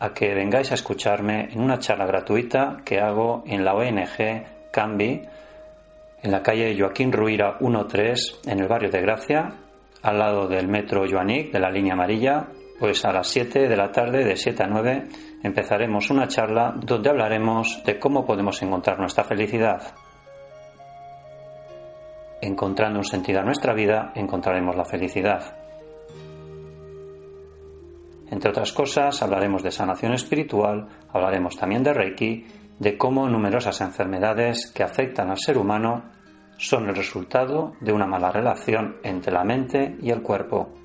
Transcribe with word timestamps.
a 0.00 0.12
que 0.12 0.34
vengáis 0.34 0.72
a 0.72 0.74
escucharme 0.74 1.52
en 1.52 1.60
una 1.60 1.78
charla 1.78 2.04
gratuita 2.04 2.78
que 2.84 2.98
hago 2.98 3.44
en 3.46 3.64
la 3.64 3.74
ONG 3.74 4.72
Cambi, 4.72 5.22
en 6.20 6.32
la 6.32 6.42
calle 6.42 6.76
Joaquín 6.76 7.12
Ruira 7.12 7.58
13, 7.60 8.50
en 8.50 8.58
el 8.58 8.66
barrio 8.66 8.90
de 8.90 9.02
Gracia, 9.02 9.52
al 10.02 10.18
lado 10.18 10.48
del 10.48 10.66
metro 10.66 11.04
Joanic 11.08 11.52
de 11.52 11.60
la 11.60 11.70
línea 11.70 11.92
amarilla, 11.92 12.48
pues 12.82 13.04
a 13.04 13.12
las 13.12 13.28
7 13.28 13.68
de 13.68 13.76
la 13.76 13.92
tarde, 13.92 14.24
de 14.24 14.34
7 14.34 14.64
a 14.64 14.66
9, 14.66 15.06
empezaremos 15.44 16.10
una 16.10 16.26
charla 16.26 16.74
donde 16.76 17.10
hablaremos 17.10 17.80
de 17.86 17.96
cómo 17.96 18.26
podemos 18.26 18.60
encontrar 18.60 18.98
nuestra 18.98 19.22
felicidad. 19.22 19.94
Encontrando 22.40 22.98
un 22.98 23.04
sentido 23.04 23.38
a 23.38 23.44
nuestra 23.44 23.72
vida, 23.72 24.10
encontraremos 24.16 24.74
la 24.74 24.84
felicidad. 24.84 25.56
Entre 28.28 28.50
otras 28.50 28.72
cosas, 28.72 29.22
hablaremos 29.22 29.62
de 29.62 29.70
sanación 29.70 30.14
espiritual, 30.14 30.88
hablaremos 31.12 31.56
también 31.56 31.84
de 31.84 31.94
Reiki, 31.94 32.46
de 32.80 32.98
cómo 32.98 33.28
numerosas 33.28 33.80
enfermedades 33.80 34.72
que 34.74 34.82
afectan 34.82 35.30
al 35.30 35.38
ser 35.38 35.56
humano 35.56 36.10
son 36.56 36.88
el 36.88 36.96
resultado 36.96 37.74
de 37.80 37.92
una 37.92 38.08
mala 38.08 38.32
relación 38.32 38.96
entre 39.04 39.32
la 39.32 39.44
mente 39.44 39.96
y 40.02 40.10
el 40.10 40.22
cuerpo. 40.22 40.81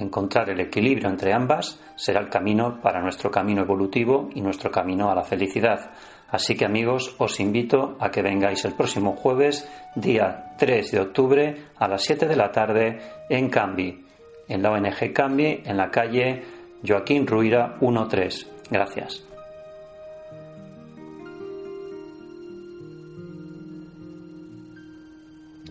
Encontrar 0.00 0.48
el 0.48 0.60
equilibrio 0.60 1.10
entre 1.10 1.34
ambas 1.34 1.78
será 1.94 2.20
el 2.20 2.30
camino 2.30 2.80
para 2.80 3.02
nuestro 3.02 3.30
camino 3.30 3.60
evolutivo 3.60 4.30
y 4.34 4.40
nuestro 4.40 4.70
camino 4.70 5.10
a 5.10 5.14
la 5.14 5.24
felicidad. 5.24 5.90
Así 6.30 6.56
que 6.56 6.64
amigos, 6.64 7.14
os 7.18 7.38
invito 7.38 7.98
a 8.00 8.10
que 8.10 8.22
vengáis 8.22 8.64
el 8.64 8.72
próximo 8.72 9.14
jueves, 9.14 9.68
día 9.94 10.54
3 10.56 10.90
de 10.92 11.00
octubre, 11.00 11.56
a 11.76 11.86
las 11.86 12.02
7 12.02 12.26
de 12.26 12.36
la 12.36 12.50
tarde, 12.50 12.98
en 13.28 13.50
Cambi, 13.50 14.06
en 14.48 14.62
la 14.62 14.70
ONG 14.70 15.12
Cambi, 15.12 15.60
en 15.66 15.76
la 15.76 15.90
calle 15.90 16.44
Joaquín 16.82 17.26
Ruira 17.26 17.76
13. 17.78 18.46
Gracias. 18.70 19.26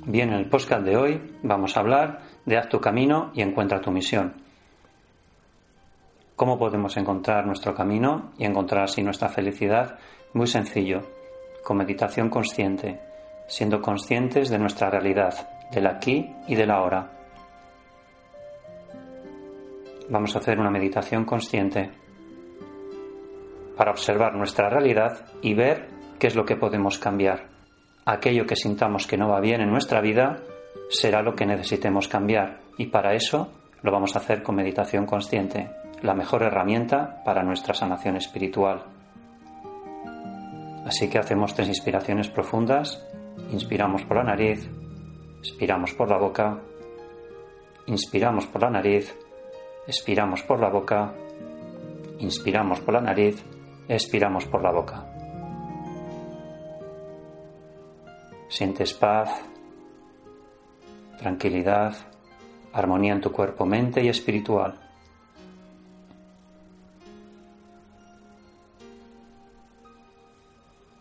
Bien, 0.06 0.30
en 0.30 0.40
el 0.40 0.50
podcast 0.50 0.84
de 0.84 0.98
hoy 0.98 1.22
vamos 1.42 1.76
a 1.76 1.80
hablar 1.80 2.29
de 2.50 2.58
haz 2.58 2.68
tu 2.68 2.82
camino 2.82 3.30
y 3.36 3.44
encuentra 3.44 3.80
tu 3.80 3.92
misión. 3.92 4.34
¿Cómo 6.36 6.58
podemos 6.58 6.98
encontrar 6.98 7.46
nuestro 7.46 7.76
camino 7.76 8.32
y 8.40 8.46
encontrar 8.46 8.86
así 8.86 9.04
nuestra 9.04 9.30
felicidad? 9.30 10.00
Muy 10.34 10.48
sencillo, 10.48 11.04
con 11.64 11.78
meditación 11.78 12.30
consciente, 12.30 13.00
siendo 13.46 13.82
conscientes 13.82 14.50
de 14.50 14.58
nuestra 14.58 14.90
realidad, 14.90 15.48
del 15.72 15.86
aquí 15.86 16.28
y 16.48 16.56
del 16.56 16.72
ahora. 16.72 17.12
Vamos 20.10 20.36
a 20.36 20.40
hacer 20.40 20.60
una 20.60 20.72
meditación 20.72 21.26
consciente 21.26 21.92
para 23.78 23.92
observar 23.92 24.34
nuestra 24.34 24.70
realidad 24.70 25.24
y 25.44 25.54
ver 25.54 25.88
qué 26.18 26.26
es 26.26 26.36
lo 26.36 26.46
que 26.46 26.56
podemos 26.56 26.98
cambiar. 26.98 27.46
Aquello 28.06 28.48
que 28.48 28.56
sintamos 28.56 29.06
que 29.06 29.18
no 29.18 29.30
va 29.30 29.40
bien 29.40 29.62
en 29.62 29.70
nuestra 29.70 30.02
vida, 30.02 30.38
será 30.90 31.22
lo 31.22 31.36
que 31.36 31.46
necesitemos 31.46 32.08
cambiar. 32.08 32.60
Y 32.78 32.88
para 32.88 33.14
eso 33.14 33.52
lo 33.82 33.92
vamos 33.92 34.16
a 34.16 34.20
hacer 34.20 34.44
con 34.44 34.56
meditación 34.56 35.06
consciente, 35.06 35.70
la 36.02 36.14
mejor 36.14 36.44
herramienta 36.44 37.22
para 37.24 37.44
nuestra 37.44 37.74
sanación 37.74 38.18
espiritual. 38.18 38.84
Así 40.86 41.10
que 41.10 41.20
hacemos 41.20 41.54
tres 41.54 41.68
inspiraciones 41.68 42.30
profundas, 42.30 43.06
inspiramos 43.52 44.04
por 44.04 44.18
la 44.18 44.24
nariz, 44.24 44.70
expiramos 45.40 45.94
por 45.94 46.10
la 46.10 46.18
boca, 46.18 46.60
inspiramos 47.86 48.48
por 48.48 48.64
la 48.64 48.70
nariz, 48.72 49.16
expiramos 49.88 50.42
por 50.44 50.60
la 50.60 50.70
boca, 50.70 51.14
inspiramos 52.20 52.80
por 52.82 52.96
la 52.96 53.02
nariz, 53.02 53.46
expiramos 53.88 54.46
por 54.46 54.64
la 54.64 54.72
boca. 54.72 55.06
Sientes 58.48 58.94
paz, 58.94 59.46
tranquilidad, 61.20 61.96
armonía 62.74 63.14
en 63.14 63.22
tu 63.22 63.32
cuerpo, 63.32 63.66
mente 63.66 64.02
y 64.04 64.10
espiritual. 64.10 64.76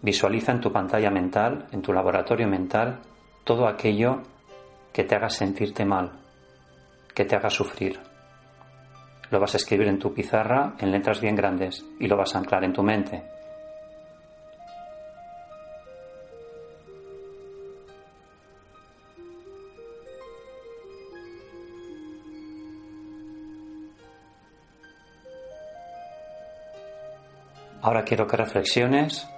Visualiza 0.03 0.53
en 0.53 0.61
tu 0.61 0.73
pantalla 0.73 1.11
mental, 1.11 1.67
en 1.73 1.83
tu 1.83 1.93
laboratorio 1.93 2.49
mental, 2.49 3.01
todo 3.45 3.67
aquello 3.67 4.23
que 4.93 5.05
te 5.05 5.15
haga 5.15 5.29
sentirte 5.29 5.85
mal, 5.85 6.13
que 7.15 7.25
te 7.25 7.37
haga 7.37 7.51
sufrir. 7.51 7.99
Lo 9.31 9.41
vas 9.41 9.55
a 9.55 9.59
escribir 9.59 9.89
en 9.89 9.99
tu 9.99 10.15
pizarra 10.15 10.75
en 10.79 10.91
letras 10.91 11.21
bien 11.21 11.37
grandes 11.37 11.85
y 11.99 12.07
lo 12.07 12.17
vas 12.17 12.35
a 12.35 12.39
anclar 12.39 12.65
en 12.65 12.73
tu 12.73 12.83
mente. 12.83 13.38
Ahora 27.81 28.03
quiero 28.03 28.27
que 28.27 28.37
reflexiones 28.37 29.29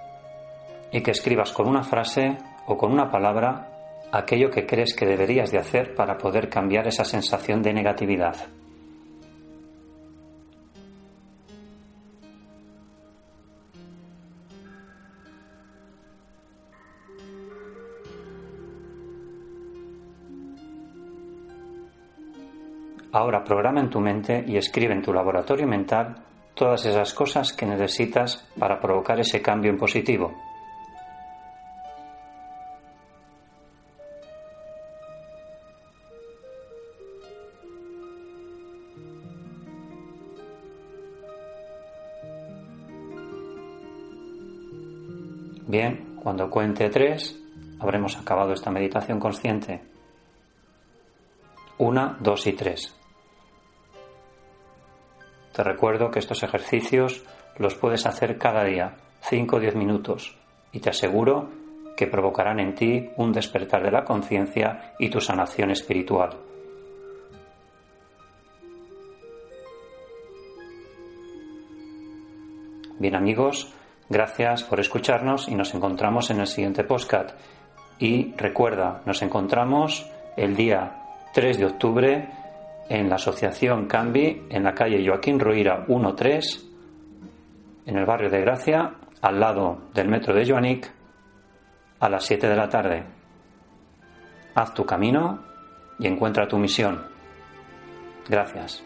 y 0.91 1.01
que 1.01 1.11
escribas 1.11 1.51
con 1.51 1.67
una 1.67 1.83
frase 1.83 2.37
o 2.65 2.77
con 2.77 2.91
una 2.91 3.09
palabra 3.11 3.67
aquello 4.11 4.49
que 4.49 4.65
crees 4.65 4.93
que 4.95 5.05
deberías 5.05 5.51
de 5.51 5.59
hacer 5.59 5.95
para 5.95 6.17
poder 6.17 6.49
cambiar 6.49 6.87
esa 6.87 7.05
sensación 7.05 7.61
de 7.61 7.73
negatividad. 7.73 8.35
Ahora 23.13 23.43
programa 23.43 23.81
en 23.81 23.89
tu 23.89 23.99
mente 23.99 24.43
y 24.47 24.55
escribe 24.55 24.93
en 24.93 25.01
tu 25.01 25.13
laboratorio 25.13 25.67
mental 25.67 26.15
todas 26.55 26.85
esas 26.85 27.13
cosas 27.13 27.53
que 27.53 27.65
necesitas 27.65 28.47
para 28.59 28.79
provocar 28.79 29.19
ese 29.19 29.41
cambio 29.41 29.71
en 29.71 29.77
positivo. 29.77 30.33
Bien, 45.67 46.17
cuando 46.21 46.49
cuente 46.49 46.89
tres, 46.89 47.39
habremos 47.79 48.17
acabado 48.17 48.51
esta 48.51 48.69
meditación 48.69 49.19
consciente. 49.19 49.81
Una, 51.77 52.17
dos 52.19 52.45
y 52.45 52.51
tres. 52.51 53.00
Te 55.53 55.63
recuerdo 55.63 56.11
que 56.11 56.19
estos 56.19 56.43
ejercicios 56.43 57.23
los 57.57 57.75
puedes 57.75 58.05
hacer 58.05 58.37
cada 58.37 58.63
día, 58.63 58.95
5 59.21 59.57
o 59.57 59.59
10 59.59 59.75
minutos, 59.75 60.35
y 60.71 60.79
te 60.79 60.89
aseguro 60.89 61.49
que 61.97 62.07
provocarán 62.07 62.59
en 62.59 62.73
ti 62.73 63.09
un 63.17 63.33
despertar 63.33 63.83
de 63.83 63.91
la 63.91 64.05
conciencia 64.05 64.93
y 64.97 65.09
tu 65.09 65.19
sanación 65.19 65.71
espiritual. 65.71 66.37
Bien 72.97 73.15
amigos, 73.15 73.73
gracias 74.09 74.63
por 74.63 74.79
escucharnos 74.79 75.47
y 75.47 75.55
nos 75.55 75.73
encontramos 75.73 76.29
en 76.29 76.39
el 76.39 76.47
siguiente 76.47 76.83
postcat. 76.83 77.33
Y 77.99 78.33
recuerda, 78.35 79.01
nos 79.05 79.21
encontramos 79.21 80.09
el 80.37 80.55
día 80.55 81.01
3 81.33 81.57
de 81.57 81.65
octubre 81.65 82.29
en 82.91 83.07
la 83.07 83.15
Asociación 83.15 83.87
Cambi, 83.87 84.47
en 84.49 84.63
la 84.63 84.73
calle 84.73 85.01
Joaquín 85.07 85.39
Ruira 85.39 85.85
13, 85.87 86.59
en 87.85 87.95
el 87.95 88.05
barrio 88.05 88.29
de 88.29 88.41
Gracia, 88.41 88.95
al 89.21 89.39
lado 89.39 89.83
del 89.93 90.09
metro 90.09 90.33
de 90.33 90.45
Joanic, 90.45 90.91
a 92.01 92.09
las 92.09 92.25
7 92.25 92.49
de 92.49 92.55
la 92.55 92.67
tarde. 92.67 93.05
Haz 94.55 94.73
tu 94.73 94.85
camino 94.85 95.39
y 95.99 96.07
encuentra 96.07 96.49
tu 96.49 96.57
misión. 96.57 97.01
Gracias. 98.27 98.83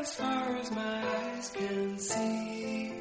As 0.00 0.14
far 0.14 0.56
as 0.56 0.70
my 0.70 1.06
eyes 1.18 1.50
can 1.50 1.98
see. 1.98 2.92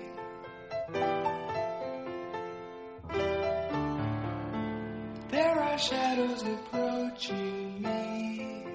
There 5.32 5.60
are 5.68 5.78
shadows 5.78 6.44
approaching 6.44 7.82
me. 7.82 8.66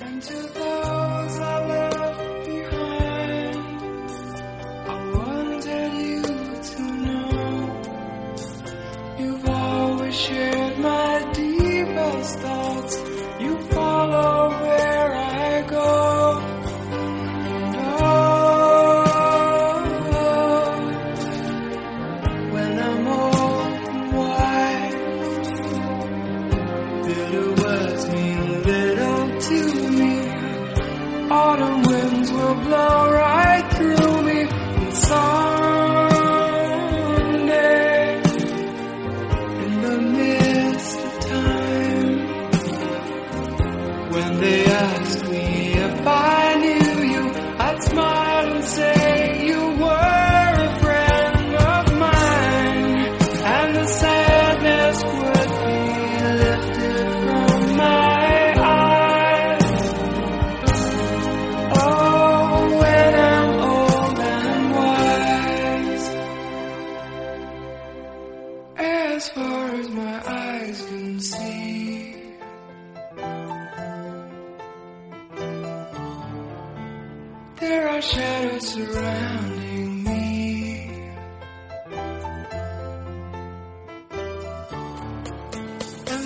And 0.00 0.22
to 0.22 0.47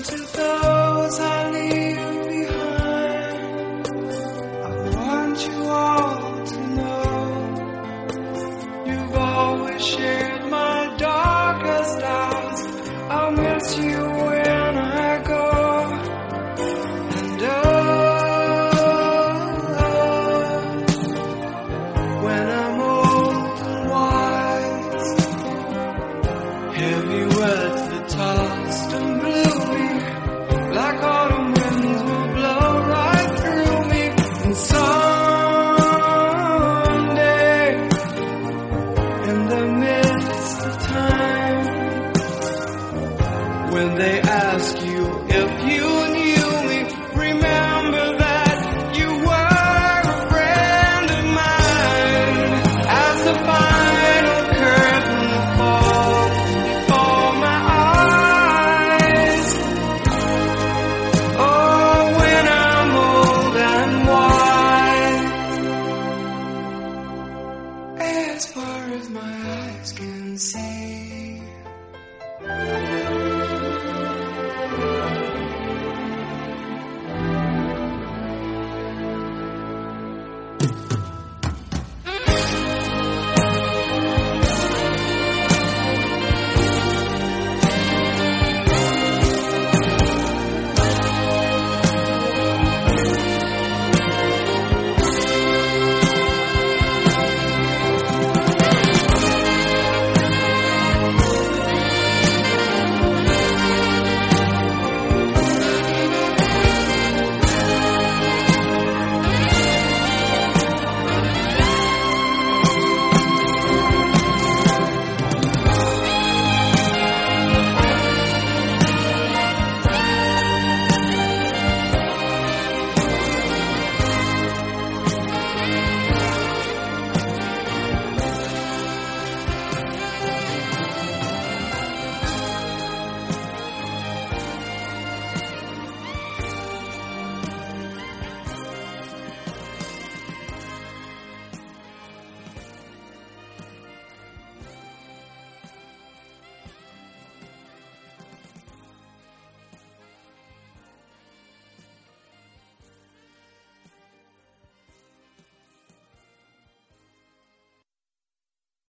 to 0.02 0.16
those 0.16 1.20
I 1.20 1.50
leave 1.50 1.92